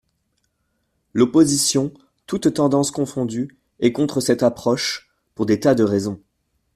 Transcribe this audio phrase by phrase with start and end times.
[1.13, 1.93] L’opposition,
[2.25, 6.19] toutes tendances confondues, est contre cette approche, pour des tas de raisons.